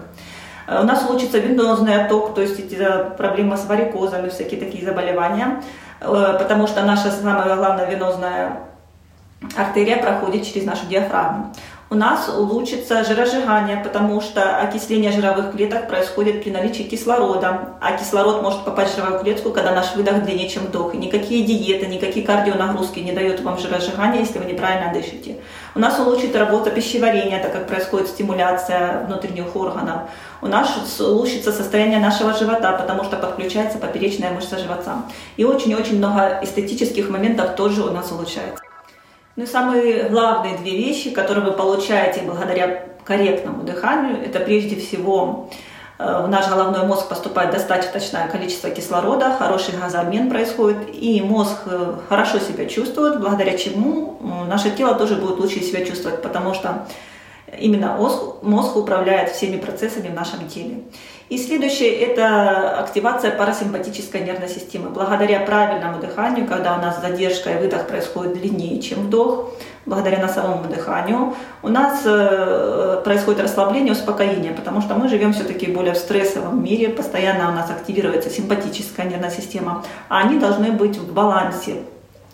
У 0.67 0.83
нас 0.83 1.09
улучшится 1.09 1.39
венозный 1.39 2.05
отток, 2.05 2.35
то 2.35 2.41
есть 2.41 2.59
эти 2.59 2.85
проблемы 3.17 3.57
с 3.57 3.65
варикозом 3.67 4.27
и 4.27 4.31
всякие 4.31 4.59
такие 4.59 4.85
заболевания, 4.85 5.63
э, 6.01 6.37
потому 6.37 6.67
что 6.67 6.83
наша 6.83 7.13
самая 7.13 7.55
главная 7.55 7.89
венозная 7.89 8.74
артерия 9.57 9.97
проходит 9.97 10.47
через 10.47 10.65
нашу 10.65 10.87
диафрагму. 10.87 11.53
У 11.91 11.97
нас 11.97 12.29
улучшится 12.29 13.05
жиросжигание, 13.05 13.77
потому 13.77 14.21
что 14.21 14.59
окисление 14.59 15.13
жировых 15.13 15.53
клеток 15.53 15.87
происходит 15.87 16.43
при 16.43 16.51
наличии 16.51 16.83
кислорода, 16.83 17.75
а 17.81 17.97
кислород 17.97 18.43
может 18.43 18.65
попасть 18.65 18.95
в 18.95 18.97
жировую 18.97 19.21
клетку, 19.21 19.51
когда 19.51 19.73
наш 19.73 19.95
выдох 19.95 20.25
длиннее, 20.25 20.49
чем 20.49 20.65
вдох. 20.65 20.95
И 20.95 20.97
никакие 20.97 21.45
диеты, 21.45 21.87
никакие 21.87 22.27
кардионагрузки 22.27 23.01
не 23.01 23.13
дают 23.13 23.43
вам 23.43 23.59
жиросжигания, 23.59 24.21
если 24.21 24.39
вы 24.39 24.47
неправильно 24.47 24.93
дышите. 24.93 25.37
У 25.75 25.79
нас 25.79 26.01
улучшит 26.01 26.35
работа 26.35 26.71
пищеварения, 26.71 27.41
так 27.41 27.53
как 27.53 27.69
происходит 27.69 28.09
стимуляция 28.09 29.05
внутренних 29.07 29.55
органов. 29.55 30.09
У 30.41 30.47
нас 30.47 30.69
улучшится 30.99 31.53
состояние 31.53 32.01
нашего 32.01 32.33
живота, 32.33 32.73
потому 32.73 33.05
что 33.05 33.19
подключается 33.19 33.79
поперечная 33.79 34.33
мышца 34.33 34.59
живота. 34.59 35.03
И 35.37 35.45
очень-очень 35.45 35.99
много 35.99 36.41
эстетических 36.43 37.11
моментов 37.11 37.55
тоже 37.57 37.83
у 37.83 37.91
нас 37.91 38.11
улучшается. 38.11 38.64
Ну 39.37 39.43
и 39.43 39.47
самые 39.47 40.09
главные 40.09 40.57
две 40.59 40.77
вещи, 40.77 41.11
которые 41.11 41.45
вы 41.45 41.53
получаете 41.53 42.23
благодаря 42.23 42.87
корректному 43.05 43.65
дыханию, 43.65 44.25
это 44.25 44.39
прежде 44.39 44.77
всего 44.77 45.51
э, 45.99 46.23
в 46.25 46.29
наш 46.29 46.49
головной 46.49 46.87
мозг 46.87 47.09
поступает 47.09 47.51
достаточное 47.51 48.29
количество 48.29 48.71
кислорода, 48.71 49.35
хороший 49.37 49.77
газообмен 49.77 50.31
происходит, 50.31 50.89
и 50.93 51.21
мозг 51.21 51.63
э, 51.67 51.95
хорошо 52.09 52.39
себя 52.39 52.67
чувствует, 52.67 53.21
благодаря 53.21 53.59
чему 53.59 54.19
наше 54.47 54.71
тело 54.71 54.95
тоже 54.95 55.17
будет 55.17 55.41
лучше 55.41 55.61
себя 55.61 55.85
чувствовать, 55.85 56.23
потому 56.23 56.55
что 56.55 56.87
именно 57.59 57.97
мозг, 58.43 58.77
управляет 58.77 59.31
всеми 59.31 59.57
процессами 59.57 60.09
в 60.09 60.15
нашем 60.15 60.49
теле. 60.49 60.83
И 61.31 61.39
следующее– 61.39 61.91
это 62.01 62.79
активация 62.79 63.31
парасимпатической 63.31 64.21
нервной 64.21 64.49
системы. 64.49 64.91
Благодаря 64.91 65.41
правильному 65.41 65.99
дыханию, 65.99 66.47
когда 66.47 66.77
у 66.77 66.83
нас 66.83 67.01
задержка 67.01 67.51
и 67.51 67.59
выдох 67.59 67.87
происходит 67.87 68.35
длиннее, 68.35 68.81
чем 68.83 69.07
вдох, 69.07 69.51
благодаря 69.87 70.19
носовому 70.19 70.69
дыханию, 70.69 71.35
у 71.63 71.69
нас 71.69 72.03
э, 72.05 73.01
происходит 73.05 73.41
расслабление, 73.41 73.93
успокоение, 73.93 74.53
потому 74.53 74.83
что 74.83 74.95
мы 74.95 75.09
живем 75.09 75.33
все-таки 75.33 75.67
более 75.67 75.95
в 75.95 75.99
стрессовом 75.99 76.63
мире, 76.63 76.91
постоянно 76.91 77.51
у 77.51 77.55
нас 77.55 77.71
активируется 77.71 78.29
симпатическая 78.29 79.07
нервная 79.07 79.31
система, 79.31 79.83
а 80.11 80.21
они 80.21 80.39
должны 80.39 80.73
быть 80.73 80.99
в 80.99 81.13
балансе. 81.13 81.77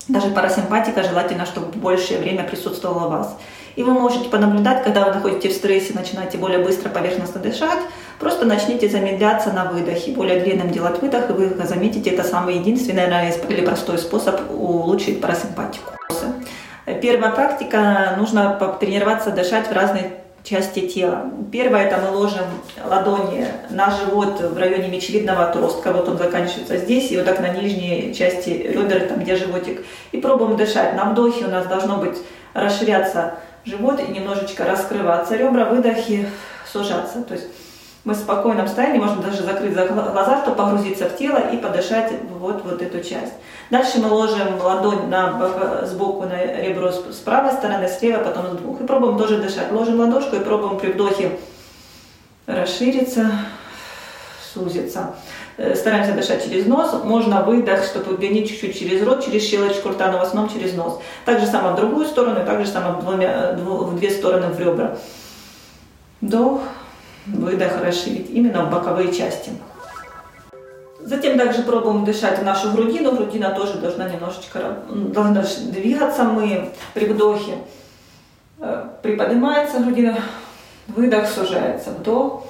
Даже 0.09 0.31
парасимпатика 0.31 1.05
желательно, 1.05 1.47
чтобы 1.47 1.79
большее 1.79 2.19
время 2.19 2.43
присутствовала 2.43 3.07
у 3.07 3.11
вас. 3.11 3.37
И 3.81 3.83
вы 3.83 3.95
можете 3.95 4.29
понаблюдать, 4.29 4.85
когда 4.85 5.07
вы 5.07 5.15
находитесь 5.15 5.55
в 5.55 5.57
стрессе, 5.57 5.95
начинаете 5.95 6.37
более 6.37 6.59
быстро 6.59 6.91
поверхностно 6.91 7.41
дышать, 7.41 7.79
просто 8.19 8.45
начните 8.45 8.91
замедляться 8.91 9.55
на 9.55 9.65
выдохе, 9.65 10.13
более 10.13 10.39
длинным 10.41 10.69
делать 10.69 11.01
выдох, 11.01 11.31
и 11.31 11.33
вы 11.33 11.67
заметите, 11.67 12.11
это 12.11 12.23
самый 12.23 12.57
единственный 12.57 13.07
наверное, 13.07 13.33
или 13.49 13.65
простой 13.65 13.97
способ 13.97 14.39
улучшить 14.51 15.23
парасимпатику. 15.23 15.93
Первая 17.01 17.31
практика, 17.31 18.17
нужно 18.19 18.55
потренироваться 18.61 19.31
дышать 19.31 19.67
в 19.67 19.73
разные 19.73 20.13
части 20.45 20.87
тела. 20.87 21.31
Первое, 21.51 21.87
это 21.87 22.03
мы 22.03 22.15
ложим 22.15 22.45
ладони 22.85 23.47
на 23.71 23.91
живот 23.91 24.43
в 24.43 24.59
районе 24.59 24.89
мечевидного 24.89 25.49
отростка, 25.49 25.91
вот 25.95 26.07
он 26.07 26.19
заканчивается 26.19 26.77
здесь, 26.77 27.11
и 27.13 27.17
вот 27.17 27.25
так 27.25 27.41
на 27.41 27.49
нижней 27.49 28.15
части 28.15 28.51
ребер, 28.51 29.09
там 29.09 29.21
где 29.21 29.37
животик, 29.37 29.87
и 30.13 30.21
пробуем 30.21 30.59
дышать. 30.59 30.95
На 30.95 31.07
вдохе 31.07 31.47
у 31.47 31.51
нас 31.51 31.67
должно 31.67 31.97
быть 31.97 32.19
расширяться 32.53 33.37
живот 33.65 34.01
и 34.01 34.13
немножечко 34.13 34.65
раскрываться 34.65 35.37
ребра, 35.37 35.65
выдохи 35.65 36.29
сужаться. 36.71 37.23
То 37.23 37.35
есть 37.35 37.47
мы 38.05 38.15
в 38.15 38.17
спокойном 38.17 38.67
состоянии 38.67 38.99
можем 38.99 39.21
даже 39.21 39.43
закрыть 39.43 39.75
глаза, 39.75 40.41
чтобы 40.43 40.57
погрузиться 40.57 41.07
в 41.07 41.17
тело 41.17 41.39
и 41.39 41.59
подышать 41.59 42.13
вот, 42.39 42.65
вот 42.65 42.81
эту 42.81 43.01
часть. 43.01 43.35
Дальше 43.71 43.99
мы 43.99 44.09
ложим 44.09 44.59
ладонь 44.59 45.09
на, 45.09 45.87
сбоку 45.87 46.27
на 46.27 46.63
ребро 46.63 46.91
с 46.91 47.19
правой 47.25 47.53
стороны, 47.53 47.89
слева, 47.89 48.23
потом 48.23 48.47
с 48.47 48.57
двух. 48.57 48.81
И 48.81 48.87
пробуем 48.87 49.19
тоже 49.19 49.39
дышать. 49.39 49.71
Ложим 49.71 50.01
ладошку 50.01 50.37
и 50.37 50.41
пробуем 50.41 50.79
при 50.79 50.93
вдохе 50.93 51.39
расшириться, 52.47 53.31
сузиться. 54.53 55.15
Э, 55.57 55.75
стараемся 55.75 56.13
дышать 56.13 56.45
через 56.45 56.67
нос. 56.67 56.93
Можно 57.05 57.43
выдох, 57.43 57.85
чтобы 57.85 58.15
удлинить 58.15 58.49
чуть-чуть 58.49 58.79
через 58.79 59.03
рот, 59.03 59.25
через 59.25 59.43
щелочку 59.43 59.91
рта, 59.91 60.11
но 60.11 60.19
в 60.19 60.23
основном 60.23 60.53
через 60.53 60.75
нос. 60.75 61.01
Так 61.25 61.41
же 61.41 61.47
самое 61.47 61.75
в 61.75 61.77
другую 61.77 62.07
сторону, 62.07 62.45
так 62.45 62.61
же 62.65 62.71
самое 62.71 62.95
в, 62.95 63.01
двумя, 63.01 63.53
в 63.57 63.99
две 63.99 64.11
стороны 64.11 64.49
в 64.49 64.59
ребра. 64.59 64.97
Вдох, 66.21 66.61
выдох 67.27 67.83
расширить 67.83 68.31
именно 68.31 68.65
в 68.65 68.71
боковые 68.71 69.13
части. 69.13 69.51
Затем 71.03 71.39
также 71.39 71.63
пробуем 71.63 72.05
дышать 72.05 72.39
в 72.39 72.45
нашу 72.45 72.73
грудину. 72.73 73.13
Грудина 73.13 73.51
тоже 73.51 73.75
должна 73.75 74.09
немножечко 74.09 74.77
должна 74.89 75.45
двигаться. 75.73 76.25
Мы 76.25 76.71
при 76.93 77.07
вдохе 77.07 77.55
Э, 78.63 78.85
приподнимается 79.03 79.81
грудина, 79.81 80.19
выдох 80.89 81.27
сужается, 81.27 81.93
вдох, 81.93 82.45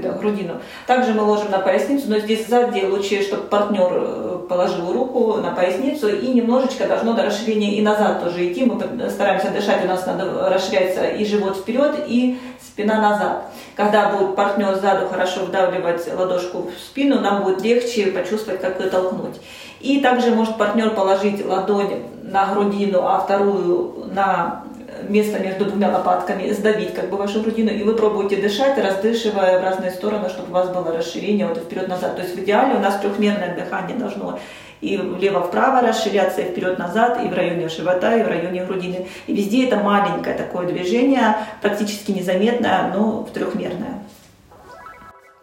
грудину. 0.00 0.60
Также 0.86 1.12
мы 1.12 1.22
ложим 1.22 1.50
на 1.50 1.58
поясницу, 1.58 2.06
но 2.08 2.18
здесь 2.18 2.46
сзади 2.46 2.84
лучше, 2.84 3.22
чтобы 3.22 3.44
партнер 3.44 3.88
э, 3.90 4.38
положил 4.48 4.92
руку 4.92 5.34
на 5.36 5.50
поясницу 5.50 6.08
и 6.08 6.28
немножечко 6.28 6.86
должно 6.86 7.14
до 7.14 7.24
расширения 7.24 7.74
и 7.76 7.82
назад 7.82 8.22
тоже 8.22 8.50
идти. 8.50 8.64
Мы 8.64 9.10
стараемся 9.10 9.50
дышать, 9.50 9.84
у 9.84 9.88
нас 9.88 10.06
надо 10.06 10.48
расширяется 10.48 11.06
и 11.06 11.24
живот 11.24 11.56
вперед, 11.56 12.04
и 12.06 12.38
спина 12.60 13.00
назад. 13.00 13.44
Когда 13.74 14.10
будет 14.10 14.36
партнер 14.36 14.74
сзади 14.74 15.06
хорошо 15.08 15.44
вдавливать 15.44 16.06
ладошку 16.14 16.70
в 16.76 16.80
спину, 16.80 17.20
нам 17.20 17.42
будет 17.42 17.62
легче 17.62 18.06
почувствовать, 18.08 18.60
как 18.60 18.80
ее 18.80 18.90
толкнуть. 18.90 19.40
И 19.80 20.00
также 20.00 20.30
может 20.30 20.56
партнер 20.56 20.90
положить 20.90 21.44
ладонь 21.44 22.02
на 22.22 22.46
грудину, 22.46 23.06
а 23.06 23.20
вторую 23.20 24.06
на 24.12 24.64
место 25.08 25.38
между 25.38 25.64
двумя 25.66 25.90
лопатками, 25.90 26.50
сдавить 26.52 26.94
как 26.94 27.10
бы 27.10 27.16
вашу 27.16 27.42
грудину, 27.42 27.70
и 27.70 27.82
вы 27.82 27.94
пробуете 27.94 28.36
дышать, 28.36 28.78
раздышивая 28.78 29.58
в 29.58 29.62
разные 29.62 29.90
стороны, 29.90 30.28
чтобы 30.28 30.50
у 30.50 30.52
вас 30.52 30.68
было 30.68 30.96
расширение 30.96 31.46
вот 31.46 31.58
вперед-назад. 31.58 32.16
То 32.16 32.22
есть 32.22 32.36
в 32.36 32.40
идеале 32.40 32.76
у 32.76 32.80
нас 32.80 32.98
трехмерное 33.00 33.54
дыхание 33.54 33.96
должно 33.96 34.38
и 34.80 34.96
влево-вправо 34.98 35.80
расширяться, 35.80 36.42
и 36.42 36.50
вперед-назад, 36.50 37.24
и 37.24 37.28
в 37.28 37.32
районе 37.32 37.68
живота, 37.68 38.16
и 38.16 38.22
в 38.22 38.28
районе 38.28 38.64
грудины. 38.64 39.06
И 39.26 39.34
везде 39.34 39.66
это 39.66 39.76
маленькое 39.76 40.36
такое 40.36 40.66
движение, 40.66 41.36
практически 41.62 42.10
незаметное, 42.10 42.92
но 42.94 43.28
трехмерное. 43.32 44.02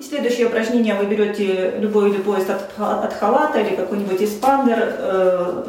Следующее 0.08 0.48
упражнение 0.48 0.96
вы 0.96 1.06
берете 1.06 1.76
любой 1.80 2.12
пояс 2.16 2.50
от, 2.50 2.70
от 2.78 3.14
халата 3.14 3.62
или 3.62 3.76
какой-нибудь 3.76 4.22
эспандер, 4.22 4.96
э, 4.98 5.64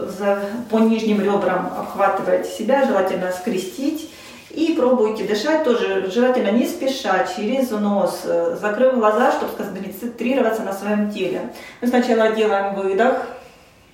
по 0.71 0.79
нижним 0.79 1.21
ребрам 1.21 1.73
обхватываете 1.79 2.51
себя, 2.51 2.85
желательно 2.85 3.31
скрестить. 3.31 4.11
И 4.51 4.75
пробуйте 4.77 5.25
дышать 5.25 5.63
тоже, 5.63 6.11
желательно 6.13 6.51
не 6.51 6.67
спеша, 6.67 7.27
через 7.37 7.71
нос, 7.71 8.23
э, 8.25 8.57
закрыв 8.61 8.95
глаза, 8.95 9.31
чтобы 9.31 9.53
сконцентрироваться 9.53 10.63
на 10.63 10.73
своем 10.73 11.13
теле. 11.13 11.53
Мы 11.81 11.87
сначала 11.87 12.33
делаем 12.33 12.75
выдох, 12.75 13.19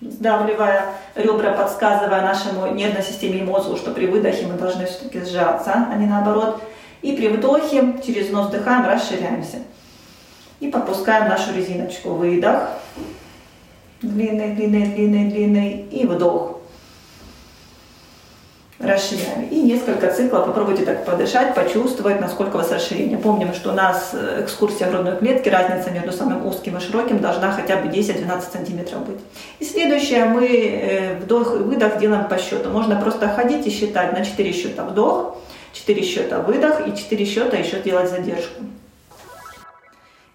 сдавливая 0.00 0.86
ребра, 1.16 1.52
подсказывая 1.52 2.22
нашему 2.22 2.66
нервной 2.74 3.02
системе 3.02 3.40
и 3.40 3.42
мозгу, 3.42 3.76
что 3.76 3.90
при 3.90 4.06
выдохе 4.06 4.46
мы 4.46 4.54
должны 4.54 4.86
все-таки 4.86 5.20
сжаться, 5.20 5.86
а 5.92 5.94
не 5.96 6.06
наоборот. 6.06 6.62
И 7.02 7.12
при 7.12 7.28
вдохе 7.28 8.00
через 8.04 8.30
нос 8.30 8.48
вдыхаем, 8.48 8.86
расширяемся. 8.86 9.58
И 10.60 10.68
попускаем 10.68 11.28
нашу 11.28 11.54
резиночку. 11.54 12.10
Выдох. 12.10 12.68
Длинный, 14.02 14.54
длинный, 14.54 14.86
длинный, 14.86 15.24
длинный. 15.30 15.86
И 15.90 16.06
вдох. 16.06 16.60
Расширяем. 18.78 19.46
И 19.50 19.60
несколько 19.60 20.10
циклов. 20.10 20.46
Попробуйте 20.46 20.86
так 20.86 21.04
подышать, 21.04 21.54
почувствовать, 21.54 22.18
насколько 22.18 22.56
у 22.56 22.58
вас 22.58 22.72
расширение. 22.72 23.18
Помним, 23.18 23.52
что 23.52 23.72
у 23.72 23.74
нас 23.74 24.14
экскурсия 24.38 24.90
грудной 24.90 25.18
клетки, 25.18 25.50
разница 25.50 25.90
между 25.90 26.12
самым 26.12 26.46
узким 26.46 26.78
и 26.78 26.80
широким 26.80 27.20
должна 27.20 27.52
хотя 27.52 27.76
бы 27.76 27.88
10-12 27.88 28.42
сантиметров 28.50 29.06
быть. 29.06 29.18
И 29.58 29.66
следующее, 29.66 30.24
мы 30.24 30.46
э, 30.46 31.18
вдох 31.18 31.56
и 31.56 31.58
выдох 31.58 31.98
делаем 31.98 32.26
по 32.26 32.38
счету. 32.38 32.70
Можно 32.70 32.98
просто 32.98 33.28
ходить 33.28 33.66
и 33.66 33.70
считать 33.70 34.14
на 34.14 34.24
4 34.24 34.52
счета 34.52 34.84
вдох, 34.84 35.36
4 35.74 36.02
счета 36.02 36.40
выдох 36.40 36.86
и 36.86 36.96
4 36.96 37.24
счета 37.26 37.58
еще 37.58 37.80
делать 37.82 38.08
задержку. 38.08 38.62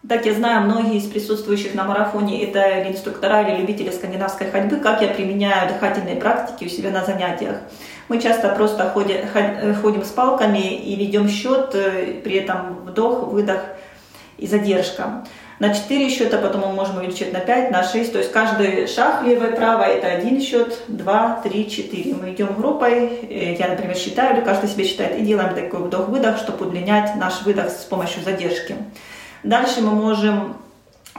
Так 0.08 0.26
я 0.26 0.34
знаю, 0.34 0.62
многие 0.66 0.98
из 0.98 1.08
присутствующих 1.08 1.74
на 1.74 1.84
марафоне 1.84 2.44
это 2.44 2.88
инструктора, 2.88 3.42
или 3.42 3.62
любители 3.62 3.90
скандинавской 3.90 4.52
ходьбы, 4.52 4.76
как 4.76 5.02
я 5.02 5.08
применяю 5.08 5.68
дыхательные 5.74 6.18
практики 6.18 6.66
у 6.66 6.70
себя 6.70 6.92
на 6.92 7.04
занятиях. 7.04 7.58
Мы 8.08 8.22
часто 8.22 8.50
просто 8.50 8.88
ходим, 8.90 9.16
э, 9.34 9.74
ходим 9.74 10.04
с 10.04 10.10
палками 10.10 10.76
и 10.76 10.96
ведем 10.96 11.28
счет, 11.28 11.74
э, 11.74 12.22
при 12.24 12.36
этом 12.36 12.86
вдох, 12.86 13.30
выдох 13.30 13.62
и 14.38 14.46
задержка. 14.46 15.26
На 15.58 15.74
4 15.74 16.10
счета 16.10 16.38
потом 16.38 16.62
мы 16.62 16.74
можем 16.74 16.98
увеличить 16.98 17.34
на 17.34 17.40
5, 17.40 17.72
на 17.72 17.82
6. 17.82 18.12
То 18.12 18.20
есть 18.20 18.32
каждый 18.32 18.88
шаг 18.88 19.24
левой 19.24 19.54
и 19.54 19.56
правой 19.56 19.88
это 19.88 20.08
один 20.08 20.40
счет, 20.40 20.82
2, 20.88 21.42
3, 21.44 21.70
4. 21.70 22.14
Мы 22.14 22.32
идем 22.32 22.54
группой, 22.56 23.08
э, 23.28 23.56
я, 23.58 23.70
например, 23.70 23.96
считаю, 23.96 24.38
или 24.38 24.46
каждый 24.46 24.70
себе 24.70 24.84
считает, 24.84 25.18
и 25.18 25.26
делаем 25.26 25.56
такой 25.56 25.80
вдох-выдох, 25.80 26.38
чтобы 26.38 26.68
удлинять 26.68 27.16
наш 27.16 27.42
выдох 27.44 27.72
с 27.72 27.86
помощью 27.86 28.22
задержки. 28.24 28.76
Дальше 29.46 29.82
мы 29.82 29.92
можем 29.92 30.56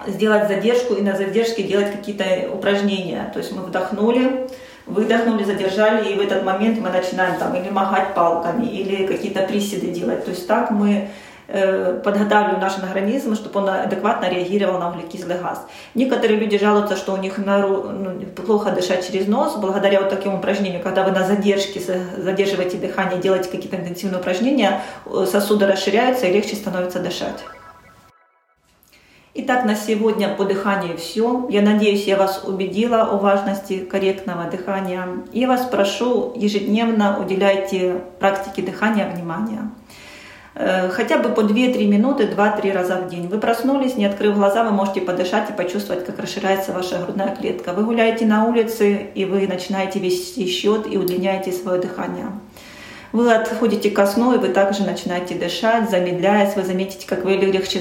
сделать 0.08 0.48
задержку 0.48 0.94
и 0.94 1.00
на 1.00 1.16
задержке 1.16 1.62
делать 1.62 1.92
какие-то 1.92 2.24
упражнения. 2.52 3.30
То 3.32 3.38
есть 3.38 3.52
мы 3.52 3.62
вдохнули, 3.62 4.48
выдохнули, 4.84 5.44
задержали, 5.44 6.12
и 6.12 6.16
в 6.16 6.20
этот 6.20 6.42
момент 6.42 6.80
мы 6.80 6.90
начинаем 6.90 7.38
там 7.38 7.54
или 7.54 7.70
махать 7.70 8.14
палками, 8.14 8.66
или 8.66 9.06
какие-то 9.06 9.42
приседы 9.42 9.92
делать. 9.92 10.24
То 10.24 10.32
есть 10.32 10.44
так 10.48 10.72
мы 10.72 11.08
э, 11.46 12.00
подготавливаем 12.02 12.60
наш 12.60 12.76
организм, 12.78 13.36
чтобы 13.36 13.60
он 13.60 13.68
адекватно 13.68 14.28
реагировал 14.28 14.80
на 14.80 14.90
углекислый 14.90 15.38
газ. 15.38 15.64
Некоторые 15.94 16.40
люди 16.40 16.58
жалуются, 16.58 16.96
что 16.96 17.12
у 17.12 17.18
них 17.18 17.38
ну, 17.38 18.22
плохо 18.44 18.72
дышать 18.72 19.06
через 19.06 19.28
нос. 19.28 19.54
Благодаря 19.56 20.00
вот 20.00 20.10
таким 20.10 20.34
упражнениям, 20.34 20.82
когда 20.82 21.04
вы 21.04 21.12
на 21.12 21.24
задержке 21.24 21.80
задерживаете 22.18 22.76
дыхание, 22.76 23.20
делаете 23.20 23.50
какие-то 23.50 23.76
интенсивные 23.76 24.18
упражнения, 24.18 24.82
э, 25.06 25.26
сосуды 25.30 25.64
расширяются 25.64 26.26
и 26.26 26.32
легче 26.32 26.56
становится 26.56 26.98
дышать. 26.98 27.44
Итак, 29.38 29.66
на 29.66 29.74
сегодня 29.74 30.30
по 30.34 30.46
дыханию 30.46 30.96
все. 30.96 31.46
Я 31.50 31.60
надеюсь, 31.60 32.06
я 32.06 32.16
вас 32.16 32.44
убедила 32.46 33.02
о 33.02 33.18
важности 33.18 33.80
корректного 33.80 34.50
дыхания. 34.50 35.06
И 35.30 35.44
вас 35.44 35.66
прошу, 35.66 36.32
ежедневно 36.34 37.18
уделяйте 37.20 38.00
практике 38.18 38.62
дыхания 38.62 39.06
внимания. 39.06 39.70
Э, 40.54 40.88
хотя 40.88 41.18
бы 41.18 41.28
по 41.28 41.40
2-3 41.40 41.86
минуты, 41.86 42.24
2-3 42.24 42.72
раза 42.72 42.96
в 42.96 43.10
день. 43.10 43.28
Вы 43.28 43.38
проснулись, 43.38 43.96
не 43.96 44.06
открыв 44.06 44.36
глаза, 44.36 44.64
вы 44.64 44.70
можете 44.70 45.02
подышать 45.02 45.50
и 45.50 45.52
почувствовать, 45.52 46.06
как 46.06 46.18
расширяется 46.18 46.72
ваша 46.72 46.98
грудная 46.98 47.36
клетка. 47.36 47.74
Вы 47.74 47.84
гуляете 47.84 48.24
на 48.24 48.46
улице, 48.46 49.10
и 49.14 49.26
вы 49.26 49.46
начинаете 49.46 49.98
вести 49.98 50.46
счет 50.46 50.90
и 50.90 50.96
удлиняете 50.96 51.52
свое 51.52 51.78
дыхание. 51.78 52.28
Вы 53.16 53.32
отходите 53.32 53.88
ко 53.90 54.06
сну, 54.06 54.34
и 54.34 54.36
вы 54.36 54.48
также 54.48 54.82
начинаете 54.82 55.36
дышать, 55.36 55.88
замедляясь. 55.88 56.54
Вы 56.54 56.64
заметите, 56.64 57.06
как 57.06 57.24
вы 57.24 57.36
легче 57.36 57.80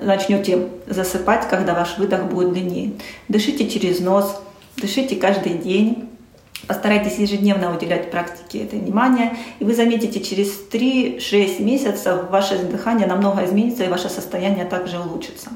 начнете 0.00 0.68
засыпать, 0.86 1.48
когда 1.48 1.74
ваш 1.74 1.98
выдох 1.98 2.26
будет 2.26 2.52
длиннее. 2.52 2.92
Дышите 3.26 3.68
через 3.68 3.98
нос, 3.98 4.40
дышите 4.76 5.16
каждый 5.16 5.54
день. 5.54 6.08
Постарайтесь 6.68 7.18
ежедневно 7.18 7.74
уделять 7.74 8.12
практике 8.12 8.60
это 8.60 8.76
внимание, 8.76 9.36
и 9.58 9.64
вы 9.64 9.74
заметите, 9.74 10.20
через 10.20 10.52
3-6 10.72 11.60
месяцев 11.64 12.30
ваше 12.30 12.56
дыхание 12.58 13.08
намного 13.08 13.44
изменится, 13.44 13.82
и 13.82 13.88
ваше 13.88 14.08
состояние 14.08 14.66
также 14.66 15.00
улучшится. 15.00 15.50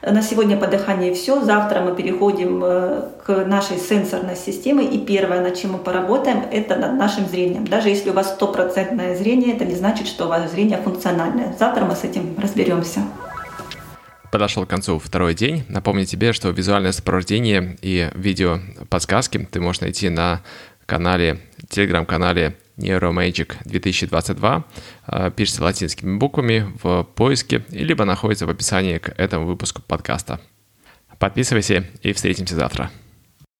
На 0.00 0.22
сегодня 0.22 0.56
по 0.56 0.68
дыханию 0.68 1.14
все. 1.14 1.42
Завтра 1.42 1.80
мы 1.80 1.94
переходим 1.94 2.62
э, 2.64 3.08
к 3.26 3.44
нашей 3.44 3.78
сенсорной 3.78 4.36
системе. 4.36 4.84
И 4.84 5.04
первое, 5.04 5.40
над 5.40 5.56
чем 5.56 5.72
мы 5.72 5.78
поработаем, 5.78 6.44
это 6.52 6.76
над 6.76 6.94
нашим 6.94 7.26
зрением. 7.26 7.66
Даже 7.66 7.88
если 7.88 8.10
у 8.10 8.12
вас 8.12 8.32
стопроцентное 8.32 9.16
зрение, 9.16 9.56
это 9.56 9.64
не 9.64 9.74
значит, 9.74 10.06
что 10.06 10.28
ваше 10.28 10.48
зрение 10.48 10.78
функциональное. 10.78 11.54
Завтра 11.58 11.84
мы 11.84 11.96
с 11.96 12.04
этим 12.04 12.36
разберемся. 12.38 13.00
Подошел 14.30 14.66
к 14.66 14.68
концу 14.68 15.00
второй 15.00 15.34
день. 15.34 15.64
Напомню 15.68 16.04
тебе, 16.04 16.32
что 16.32 16.50
визуальное 16.50 16.92
сопровождение 16.92 17.76
и 17.82 18.08
видео 18.14 18.60
подсказки 18.88 19.48
ты 19.50 19.60
можешь 19.60 19.80
найти 19.80 20.10
на 20.10 20.42
канале, 20.86 21.40
телеграм-канале 21.68 22.54
Neuromagic 22.78 23.56
2022 23.64 24.64
э, 25.06 25.30
пишется 25.34 25.62
латинскими 25.62 26.16
буквами 26.16 26.72
в 26.82 27.04
поиске, 27.14 27.64
либо 27.70 28.04
находится 28.04 28.46
в 28.46 28.50
описании 28.50 28.98
к 28.98 29.08
этому 29.18 29.46
выпуску 29.46 29.82
подкаста. 29.82 30.40
Подписывайся 31.18 31.84
и 32.02 32.12
встретимся 32.12 32.54
завтра. 32.54 32.90